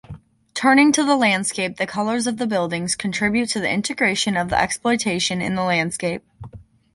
[0.55, 4.59] Turning to the landscape, the colors of the buildings contribute to the integration of the
[4.59, 6.23] exploitation in the landscape.